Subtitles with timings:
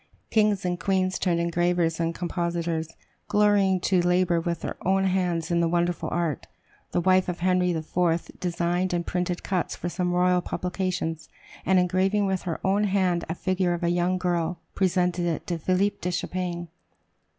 [0.31, 2.89] Kings and queens turned engravers and compositors,
[3.27, 6.47] glorying to labor with their own hands in the wonderful art.
[6.91, 8.31] The wife of Henry IV.
[8.39, 11.29] designed and printed cuts for some royal publications,
[11.67, 15.59] and engraving with her own hand a figure of a young girl, presented it to
[15.59, 16.69] "Philip de Champagne."